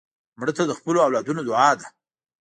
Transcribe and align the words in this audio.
مړه 0.39 0.53
ته 0.57 0.63
د 0.65 0.71
خپلو 0.79 0.99
اولادونو 1.05 1.41
دعا 1.49 1.71
ده 1.79 1.87